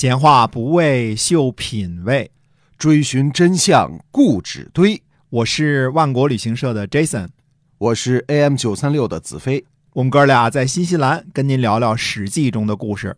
[0.00, 2.30] 闲话不为秀品味，
[2.78, 5.02] 追寻真相固执堆。
[5.28, 7.30] 我是万国旅行社的 Jason，
[7.78, 9.64] 我是 AM 九三六的子飞。
[9.94, 13.16] 我们哥俩在新西兰跟您聊聊《史记》中的故事。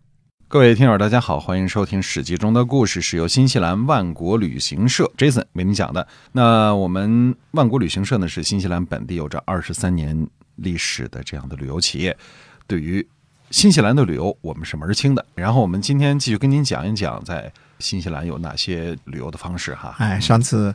[0.49, 6.09] 各位听友，大家好，欢迎收听《史记》中的故事，是由新西兰万国旅行社 Jason 为您讲的。
[6.33, 10.27] 那我们万国旅行社呢，是新西兰本地有着二十三年
[10.57, 12.17] 历史的这样的旅游企业，
[12.67, 13.07] 对于
[13.51, 15.25] 新西兰的旅游，我们是门儿清的。
[15.35, 19.95] 然后我们今天继续跟您讲一讲，在新西兰有哪些旅游的方式哈。
[19.99, 20.73] 哎，上次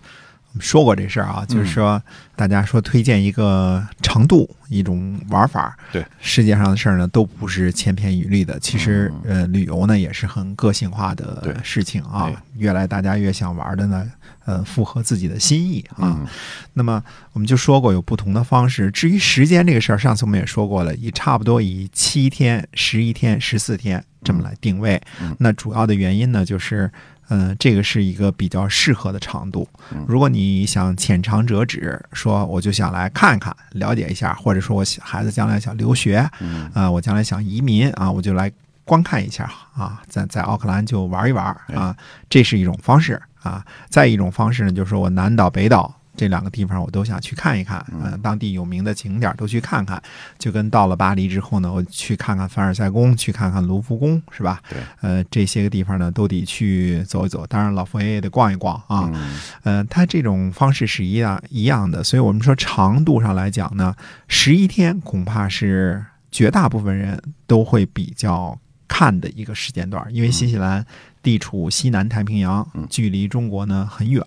[0.59, 2.01] 说过这事儿啊，就是说
[2.35, 8.59] 大家说推荐一个长度一种玩法，对世界上的事儿呢，都不是千篇一律的。
[8.59, 12.29] 其实呃，旅游呢也是很个性化的事情啊。
[12.57, 14.11] 越来大家越想玩的呢，
[14.45, 16.17] 呃，符合自己的心意啊。
[16.21, 16.27] 嗯
[16.73, 18.89] 那么我们就说过有不同的方式。
[18.91, 25.01] 至于时间这个事儿，上次我们也说过了，以差不多以七天、十一天、十四天这么来定位。
[25.21, 26.89] 嗯那主要的原因呢，就是。
[27.29, 29.67] 嗯，这个是一个比较适合的长度。
[29.91, 38.51] 嗯如果你想浅尝辄止，说我就想来看看、了解一下，或者说我孩子将来想留学，嗯啊、我将来想移民啊，我就来
[38.83, 41.97] 观看一下啊，在在奥克兰就玩一玩哎啊，
[42.29, 43.65] 这是一种方式啊。
[43.89, 50.01] 再一种方式呢，就是说我南岛、北岛这两个地方我都想去看一看，嗯、当地有名的景点都去看看，
[50.39, 54.61] 就跟到了巴黎之后呢，我去看看凡尔赛宫，去看看卢浮宫，是吧？
[54.69, 59.11] 对，呃，这些个地方呢都得去走一走，当然老佛爷也得逛一逛啊。
[59.13, 63.93] 嗯呃，它这种方式是一样一样的，所以我们说长度上来讲呢，
[64.29, 66.01] 十一天恐怕是
[66.31, 68.57] 绝大部分人都会比较
[68.87, 70.85] 看的一个时间段，因为新西兰
[71.25, 74.23] 地处西南太平洋嗯，距离中国呢很远。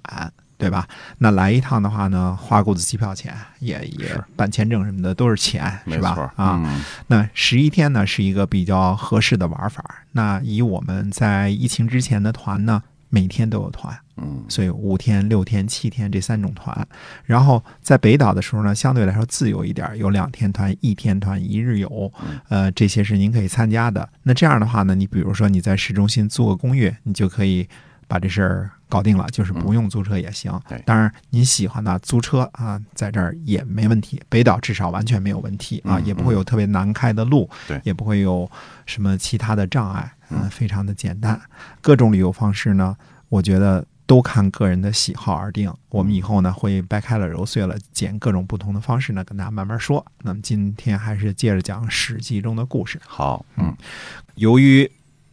[0.60, 0.88] 对吧？
[1.18, 6.32] 那来一趟的话呢，花够子机票钱，也也办签证什么的都是钱，是吧？
[6.34, 9.84] 啊，嗯那十一天呢是一个比较合适的玩法。
[10.10, 16.86] 那以我们在疫情之前的团呢，每天都有团，嗯所以五天、六天、七天这三种团。
[17.24, 22.12] 然后在北岛的时候呢，相对来说自由一点，有两天团、一天团、一日游，
[22.48, 24.08] 呃，这些是您可以参加的。
[24.22, 27.66] 那这样的话呢，你比如说你在市中心租个公寓，你就可以
[28.06, 30.82] 把这事儿搞定了，就是不用租车也行对。
[30.86, 34.20] 当然，您喜欢的租车啊，在这儿也没问题。
[34.28, 38.50] 北岛至少完全没有问题啊，嗯也不会有特别难开的路，对也不会有
[38.86, 41.40] 什么其他的障碍，嗯，非常的简单。
[41.80, 42.96] 各种旅游方式呢，
[43.28, 45.72] 我觉得都看个人的喜好而定。
[45.88, 50.04] 我们以后呢会掰开了揉碎了，捡各种不同的方式呢，跟大家慢慢说。
[50.22, 53.00] 那么今天还是接着讲《史记》中的故事。
[53.06, 53.74] 好，嗯
[54.34, 54.90] 由于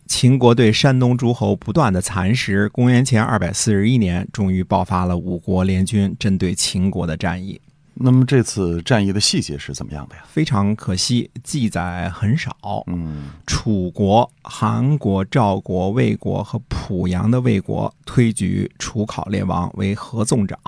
[0.08, 7.60] 秦国对山东诸侯不断的蚕食，公元前二百四十一年，终于爆发了五国联军针对秦国的战役。
[7.98, 10.24] 那么这次战役的细节是怎么样的呀？
[10.28, 12.84] 非常可惜，记载很少。
[12.88, 20.60] 嗯楚国、韩国、赵国、魏国和濮阳的魏国推举楚考烈王为合纵长。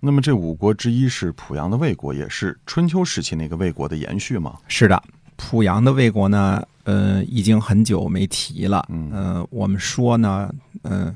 [0.00, 4.56] 那么这五国之一是濮阳的魏国，也是春秋时期那个魏国的延续吗？
[4.66, 5.02] 是的，
[5.36, 8.82] 濮阳的魏国呢，呃，已经很久没提了。
[8.88, 10.50] 嗯呃，我们说呢，
[10.84, 11.14] 嗯、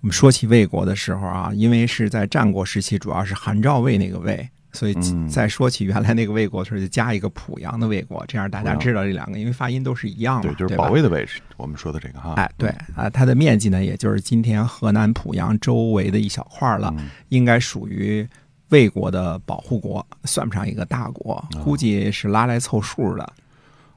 [0.00, 12.34] 我们说起魏国的时候啊，因为是在战国时期，主要是韩赵魏那个魏，所以嗯再说起原来那个魏国的时候，就加一个濮阳的魏国，这样大家知道这两个，因为发音都是一样嘛，对，就是保卫的位置我们说的这个哈。
[12.34, 18.26] 哎，对啊，它的面积呢，也就是今天河南濮阳周围的一小块了，嗯应该属于
[18.68, 23.32] 魏国的保护国，算不上一个大国，估计是拉来凑数的。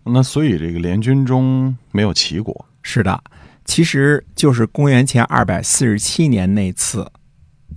[0.03, 2.65] 那所以这个联军中没有齐国。
[2.81, 3.23] 是的，
[3.71, 7.09] 其实就是公元前二百四十七年那次，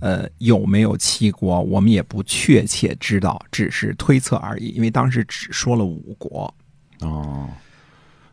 [0.01, 6.53] 呃，有没有齐国，我们也不确切知道，只是推测而已，因为当时只说了五国。
[6.99, 7.47] 哦，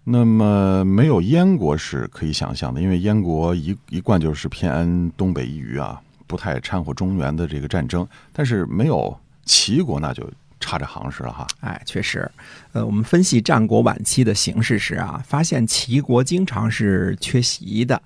[0.02, 8.04] 那么没有燕国是可以想象的，因为燕国一一贯就是偏安东北一隅啊，不太掺和中原的这个战争。
[8.32, 10.28] 但是没有齐国，那就
[10.62, 11.46] 差着行市了哈。
[11.60, 12.30] 哎，确实，
[12.72, 18.00] 呃，我们分析战国晚期的形势时啊，发现齐国经常是缺席的。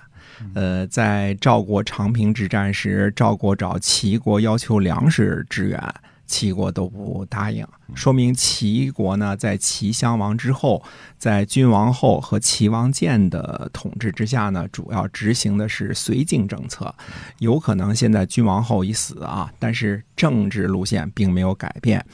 [0.54, 5.94] 呃，在赵国长平之战时，赵国找齐国要求粮食支援，
[6.26, 10.82] 齐国都不答应，说明齐国呢在齐襄王之后，
[11.16, 16.94] 在君王后和齐王建的统治之下呢，主要执行的是绥靖政策。
[17.38, 22.04] 有可能现在君王后已死啊，但是政治路线并没有改变。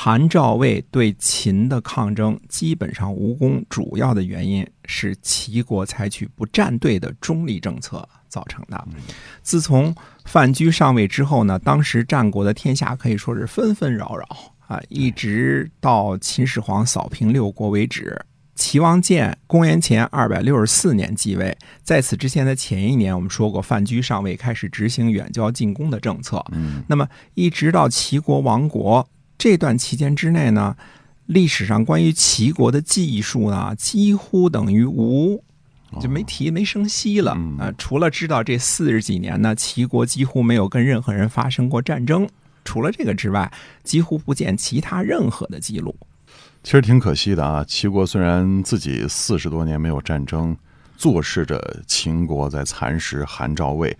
[0.00, 8.86] 韩赵魏对秦的抗争基本上无功，主要的原因是齐国采取不站队的中立政策造成的。
[9.42, 9.92] 自从
[10.24, 14.24] 范雎上位之后呢，当时战国的天下可以说是纷纷扰扰
[14.68, 18.24] 啊，一直到秦始皇扫平六国为止。
[18.54, 26.44] 齐王建公元前二百六十四年继位，在此之前的前一年，我们说过范雎上位，开始执行远交近攻的政策。
[26.52, 30.76] 嗯那么一直到齐国亡国这段期间之内呢，
[31.26, 35.42] 历史上关于齐国的记述呢，几乎等于无，
[36.00, 42.28] 就没提没声息了嗯啊、除了知道这四十几年呢，齐国几乎没有跟任何人发生过战争，
[42.64, 43.50] 除了这个之外，
[43.84, 45.94] 几乎不见其他任何的记录。
[46.64, 47.64] 其实挺可惜的啊。
[47.66, 50.56] 齐国虽然自己四十多年没有战争，
[50.96, 53.96] 坐视着秦国在蚕食韩赵魏，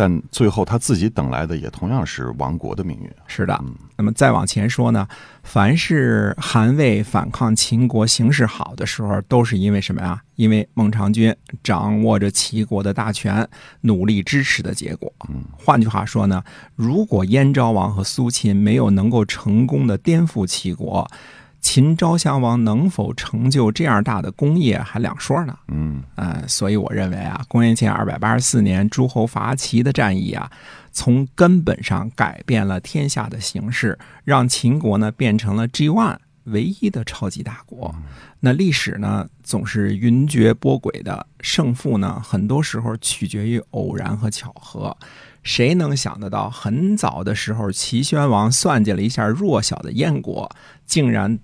[0.00, 3.10] 但最后他自己等来的也同样是亡国的命运。
[3.26, 3.60] 是的，
[3.96, 5.08] 那么再往前说呢，
[5.42, 10.22] 凡是韩魏反抗秦国形势好的时候，都是因为什么呀？
[10.36, 11.34] 因为孟尝君
[11.64, 13.48] 掌握着齐国的大权，
[13.80, 15.12] 努力支持的结果。
[15.28, 16.44] 嗯，换句话说呢，
[16.76, 21.10] 如果燕昭王和苏秦没有能够成功的颠覆齐国，
[21.60, 25.56] 秦昭襄王能否成就这样大的功业还两说呢。
[25.68, 30.50] 嗯呃，所以我认为啊，公元前二百八十四年诸侯伐齐的战役啊，
[30.92, 37.94] 从根本上改变了天下的形势，让秦国呢变成了 G one 唯一的超级大国。
[38.40, 44.96] 那历史呢总是云谲波诡的，胜负呢很多时候取决于偶然和巧合。
[45.42, 50.50] 谁能想得到，很早的时候，齐宣王算计了一下弱小的燕国，
[50.84, 51.38] 竟然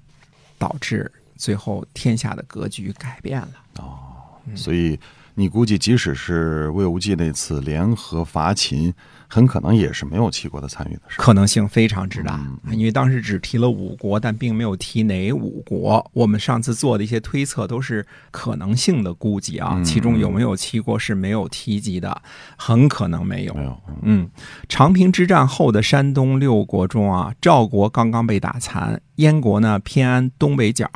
[0.59, 3.53] 导致最后天下的格局改变了。
[3.79, 4.11] 哦
[4.55, 4.99] 所以
[5.35, 8.95] 你估计，即使是魏无忌那次联合伐秦，
[9.27, 11.19] 很可能也是没有齐国的参与的，事？
[11.19, 16.09] 可能性非常之大嗯，因为当时只提了五国，但并没有提哪五国。
[16.13, 22.23] 我们上次做的一些推测都是可能性的估计啊，嗯其中有没有齐国是没有提及的，
[22.57, 23.65] 很可能没有没。
[23.65, 24.31] 有，嗯嗯，
[24.69, 30.89] 长平之战后的山东六国中啊，赵国刚刚被打残，燕国呢偏安东北角，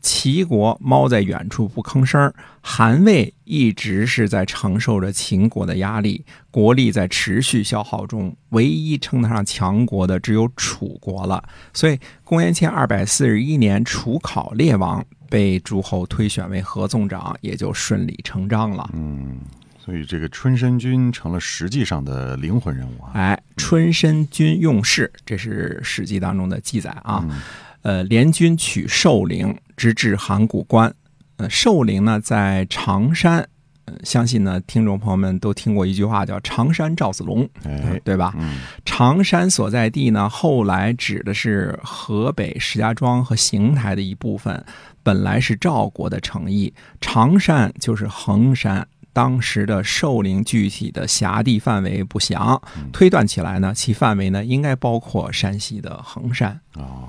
[0.00, 11.42] 齐国猫在远处不吭声，韩魏一直是在承受着秦国的压力，国力在持续消耗中，唯一称得上强国的只有楚国了。
[11.72, 18.88] 所以，公元前二百四十一年，楚考烈王被诸侯推选为合纵长，也就顺理成章了。
[18.94, 19.38] 嗯，
[19.84, 23.10] 所以这个春申君成了实际上的灵魂人物啊。
[23.14, 27.26] 哎，春申君用事，这是《史记》当中的记载啊。
[27.28, 27.40] 嗯
[27.88, 30.94] 呃，联军取寿陵，直至函谷关。
[31.38, 33.48] 呃，寿陵呢在常山，
[33.86, 38.34] 呃，相信呢听众朋友们都听过一句话叫“常山赵子龙”，哎，对吧？
[38.38, 44.62] 嗯常山所在地呢，后来指的是河北石家庄和邢台的一部分，
[45.02, 46.70] 本来是赵国的城邑。
[47.00, 52.60] 常山就是衡山，当时的寿陵具体的辖地范围不详，
[52.92, 56.60] 推断起来呢，其范围呢应该包括山西的衡山。
[56.74, 57.08] 哦，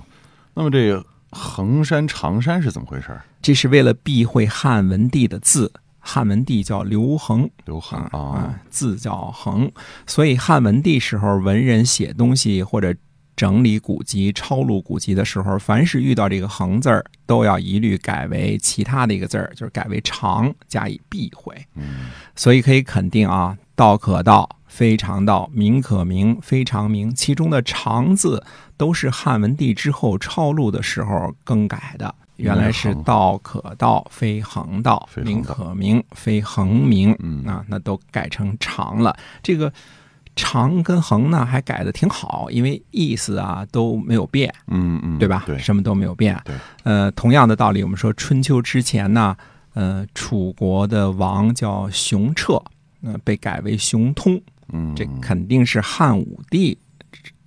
[0.54, 3.18] 那么这个衡山、长山是怎么回事？
[3.42, 7.50] 这是为了避讳汉文帝的字，汉文帝叫刘恒。
[7.66, 9.72] 刘恒啊啊，啊，字叫恒，
[10.06, 12.94] 所以汉文帝时候文人写东西或者
[13.36, 21.56] 整理古籍、抄录古籍的时候，凡是遇到这个“恒”字儿，都要一律改为其他的一个字儿，就是改为“长”，加以避讳。
[21.76, 27.14] 嗯所以可以肯定啊，道可道，非常道；名可名，非常名。
[27.14, 28.42] 其中的“常”字
[28.78, 32.16] 都是汉文帝之后抄录的时候更改的。
[32.38, 37.14] 原来是道可道，非恒道；名可名，非恒名。
[37.20, 39.14] 嗯啊，那都改成常了。
[39.44, 39.70] 这个
[40.38, 45.44] 常跟恒呢，还改的挺好，因为意思啊都没有变，嗯嗯，对吧？
[45.46, 46.40] 对，什么都没有变。
[46.46, 49.36] 对，呃，同样的道理，我们说春秋之前呢，
[49.74, 52.64] 呃，楚国的王叫熊彻，
[53.04, 56.78] 呃，被改为熊通，嗯，这肯定是汉武帝。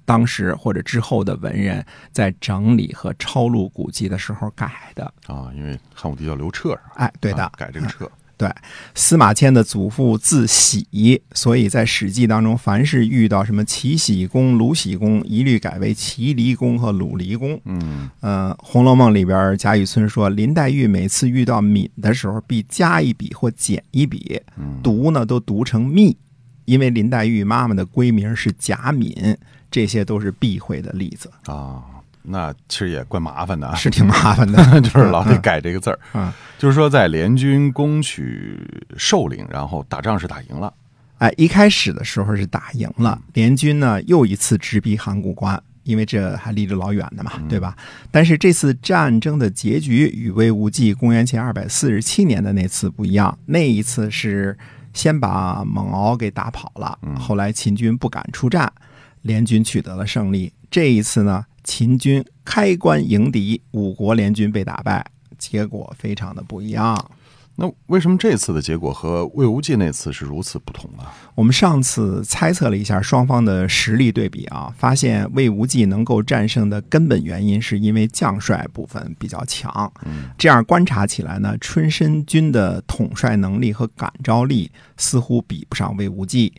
[0.05, 6.93] 当时或者之后的文人在整理和抄录古籍的时候改的，啊，因为汉武帝叫刘彻是吧？
[6.97, 8.51] 哎，对的，啊改这个彻，对
[8.97, 17.59] 司马迁的祖父字喜，所以在《史记》当中，凡是遇到什么齐僖公、鲁僖公，一律改为齐黎公和鲁黎公。
[17.65, 26.19] 嗯呃，《红楼梦》里边，贾雨村说，林黛玉每次遇到敏的时候，必加一笔或减一笔，嗯，读呢都读成密，
[26.65, 29.37] 因为林黛玉妈妈的闺名是贾敏，
[29.71, 31.83] 这些都是避讳的例子，啊，
[32.23, 34.63] 那其实也怪麻烦的啊，是挺麻烦的。
[34.81, 35.99] 就是老得改这个字儿。
[36.15, 38.59] 嗯，就是说，在联军攻取
[38.97, 40.73] 寿陵，然后打仗是打赢了，
[41.19, 47.77] 哎，一开始的时候是打赢了，联军呢又一次直逼函谷关，因为这还离着老远的嘛，对吧？
[48.11, 54.57] 但是这次战争的结局与魏无忌公元前二百四十七年的那次不一样，那一次是
[54.93, 58.73] 先把蒙敖给打跑了，后来秦军不敢出战，
[59.23, 60.53] 联军取得了胜利。
[60.71, 65.05] 这一次呢，秦军开关迎敌，五国联军被打败。
[65.39, 67.11] 结果非常的不一样。
[67.55, 71.15] 那为什么这次的结果和魏无忌那次是如此不同啊？
[71.35, 79.93] 我们上次猜测了一下双方的实力对比啊，发现魏无忌能够战胜的根本原因是因为将帅部分比较强。
[80.07, 86.53] 嗯，这样观察起来呢，春申君的统帅能力和感召力似乎比不上魏无忌。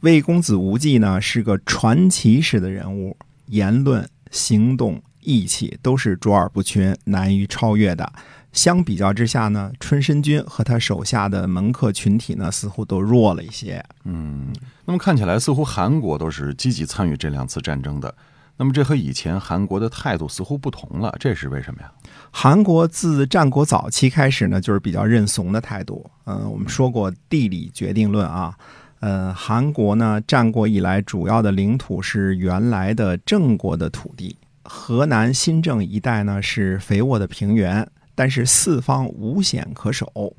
[0.00, 3.16] 魏公子无忌呢是个传奇式的人物，
[3.46, 8.12] 言论、行动、义气都是卓尔不群，难于超越的。
[8.52, 13.84] 相比较之下呢，春申君和他手下的门客群体呢，似乎都弱了一些。
[14.04, 14.52] 嗯，
[14.84, 18.14] 那么看起来似乎韩国都是积极参与这两次战争的。
[18.58, 21.92] 那么这和以前韩国的态度似乎不同了，这是为什么呀？
[22.30, 26.10] 韩国自战国早期开始呢，就是比较认怂的态度。
[26.24, 28.54] 嗯、我们说过地理决定论啊。
[29.00, 37.86] 呃，韩国呢，战国以来主要的领土是原来的郑国的土地，河南新郑一带呢是肥沃的平原，
[38.16, 40.34] 但是四方无险可守。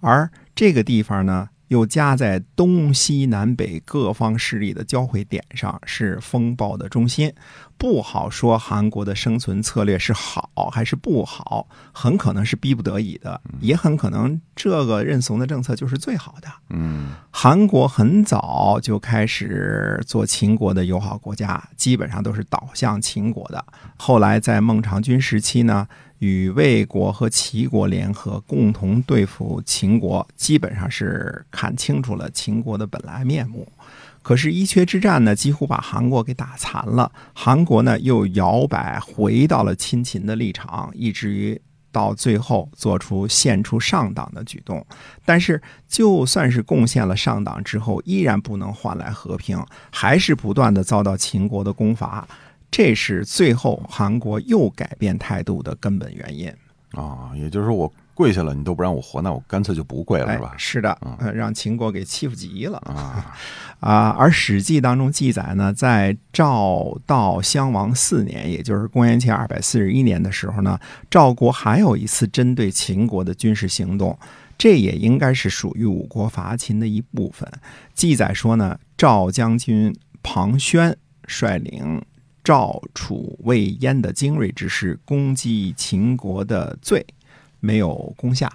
[0.00, 7.32] 而这个地方呢，又夹在东西南北各方势力的交汇点上，是风暴的中心。
[7.78, 16.48] 不好说韩国的生存策略是好还是不好，很可能是逼不得已的，也很可能这个认怂的政策就是最好的。
[16.70, 23.64] 嗯韩国很早就开始做秦国的友好国家，基本上都是倒向秦国的。
[23.96, 25.88] 后来在孟尝君时期呢，
[26.22, 33.66] 与魏国和齐国联合，共同对付秦国，基本上是看清楚了秦国的本来面目。
[34.22, 37.10] 可是，伊阙之战呢，几乎把韩国给打残了。
[37.34, 41.60] 韩国呢，又摇摆回到了亲秦的立场，以至于
[41.90, 44.86] 到最后做出献出上党的举动。
[45.24, 49.60] 但是，就算是贡献了上党之后，依然不能换来和平，
[49.90, 52.28] 还是不断的遭到秦国的攻伐。
[52.72, 56.52] 这是最后韩国又改变态度的根本原因。
[56.92, 60.54] 啊，也就是说我跪下了，你都不让我活，那我干脆就不跪了，哎是吧？
[60.58, 60.98] 是的
[61.34, 62.76] 让秦国给欺负急了。
[62.78, 63.34] 啊，
[63.80, 70.78] 啊，而《史记》当中记载呢，在赵悼襄王四年，也就是公元前二百四十一年的时候呢，
[71.10, 74.18] 赵国还有一次针对秦国的军事行动，
[74.58, 77.50] 这也应该是属于五国伐秦的一部分。
[77.94, 80.94] 记载说呢，赵将军庞宣
[81.26, 82.02] 率领
[82.44, 87.04] 赵、楚、魏、燕的精锐之师攻击秦国的罪，
[87.60, 88.52] 没有攻下。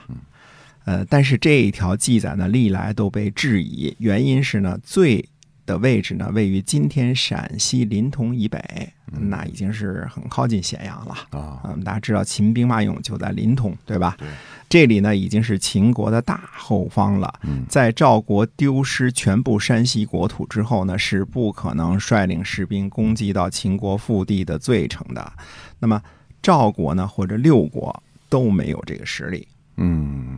[0.85, 5.27] 呃，但是这一条记载呢，历来都被质疑，原因是呢，最
[5.65, 11.15] 的位置呢位于今天陕西临潼以北，那已经是很靠近咸阳了。
[11.31, 14.15] 啊，嗯，大家知道秦兵马俑就在临潼，对吧？
[14.17, 14.27] 对，
[14.69, 17.33] 这里呢已经是秦国的大后方了。
[17.43, 25.33] 嗯在赵国丢失全部山西国土之后呢，是不可能率领士兵攻击到秦国腹地的罪城的。
[25.79, 26.01] 那么
[26.41, 29.47] 赵国呢，或者六国都没有这个实力。
[29.77, 30.37] 嗯。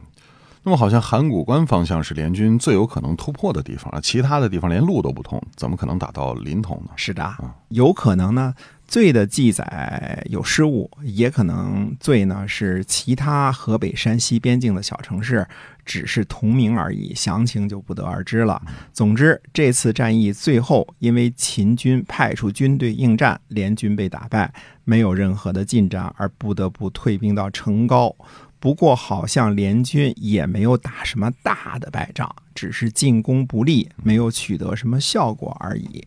[0.63, 6.91] 那么好像函谷关方向是联军最有可能突破的地方啊，其他的地方连路都不通，怎么可能打到临潼呢？
[6.95, 7.33] 是的，
[7.69, 8.53] 有可能呢，
[8.85, 15.47] 罪的记载有失误，也可能罪呢是其他河北、山西边境的小城市，
[15.85, 18.61] 只是同名而已，详情就不得而知了。
[18.91, 28.13] 总之，这次战役最后因为秦军派出军队应战，联军被打败，没有任何的进展，而不得不退兵到成皋。
[28.59, 36.05] 不过，好像联军也没有打什么大的败仗，只是进攻不利，没有取得什么效果而已。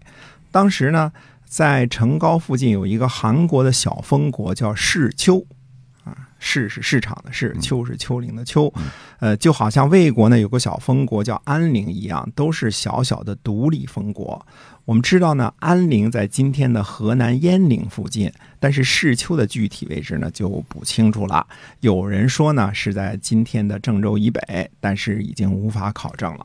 [0.50, 1.12] 当时呢，
[1.47, 5.47] 在城高附近有一个韩国的小封国，叫世丘，
[6.44, 8.70] 市是市场的市，丘是丘陵的丘，
[9.20, 14.44] 呃，就好像魏国呢有个小封国叫安陵一样，都是小小的独立封国。
[14.84, 21.46] 我们知道呢，安陵在今天的河南鄢陵附近，但是市丘的具体位置呢就不清楚了。
[21.78, 26.44] 有人说呢是在今天的郑州以北，但是已经无法考证了。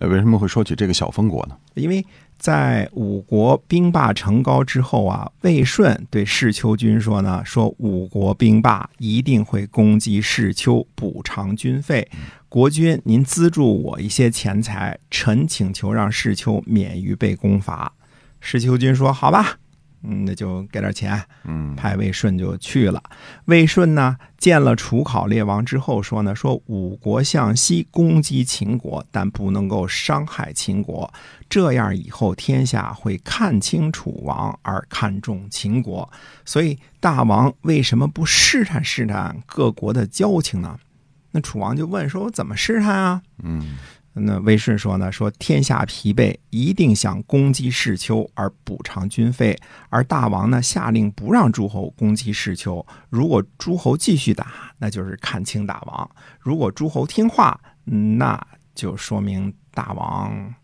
[0.00, 1.56] 呃，为什么会说起这个小封国呢？
[1.74, 2.04] 因为
[2.38, 12.08] 在五国兵霸成高之后啊，魏顺对世丘军说呢，说五国兵霸一定会攻击世丘，补偿军费。
[12.48, 17.92] 国君，您资助我一些钱财，臣请求让世丘免于被攻伐。
[18.40, 19.58] 世丘军说：“好吧，
[20.02, 23.02] 嗯，那就给点钱。”嗯派魏顺就去了。
[23.46, 31.12] 魏顺呢，见了楚考烈王之后说呢，说五国向西攻击秦国，但不能够伤害秦国，
[31.48, 36.10] 这样以后天下会看清楚王而看重秦国。
[36.44, 40.78] 所以大王为什么不试探试探各国的交情呢？
[41.32, 43.78] 那楚王就问说：“我怎么试探啊？”嗯
[44.12, 49.56] 那魏顺说呢，说天下疲惫，一定想攻击世丘而补偿军费，
[49.88, 52.84] 而大王呢下令不让诸侯攻击世丘。
[53.08, 56.04] 如果诸侯继续打，那就是看清大王；
[56.40, 60.54] 如果诸侯听话，那就说明大王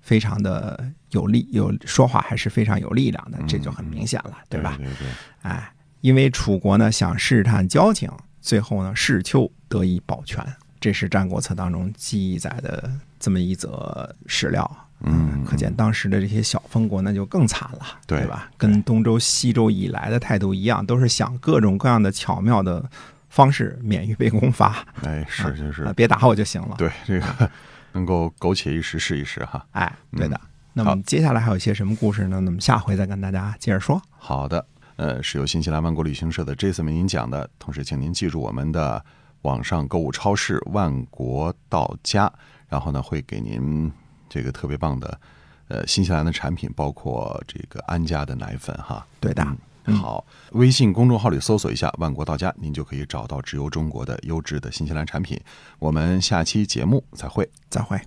[0.00, 4.76] 非常的有力，有说话还是非常有力量的，这就很明显了，对吧？
[4.78, 5.06] 对对，
[5.42, 10.42] 哎，因为楚国呢想试探交情，最后呢世丘得以保全。
[10.80, 14.70] 这是《战国策》当中记载的这么一则史料。
[15.00, 18.50] 嗯，可见当时的这些小封国那就更惨了，对吧？
[18.56, 22.84] 跟东周、西周以来的态度一样，都是想各种各样的巧妙的
[23.28, 24.84] 方式免于被攻伐。
[25.04, 26.74] 哎，是是是啊，别打我就行了。
[26.76, 27.50] 对这个
[27.92, 29.64] 能够苟且一时是一时哈。
[29.72, 30.36] 哎，对的。
[30.36, 32.40] 嗯那么接下来还有一些什么故事呢？
[32.40, 34.00] 那么下回再跟大家接着说。
[34.10, 37.50] 好的，呃，是由新西兰万国旅行社的 Jason 为您讲的。
[37.58, 39.04] 同时，请您记住我们的
[39.42, 42.32] 网上购物超市万国到家，
[42.68, 43.90] 然后呢会给您
[44.28, 45.20] 这个特别棒的
[45.68, 49.06] 呃新西兰的产品，包括这个安佳的奶粉哈。
[49.20, 49.46] 对的。
[49.90, 55.40] 嗯，好，微信公众号里搜索一下“万国到家”，您就可以找到直邮中国的优质的新西兰产品。
[55.78, 57.48] 我们下期节目再会。
[57.70, 57.98] 再会。